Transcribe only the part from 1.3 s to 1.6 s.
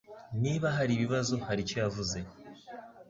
hari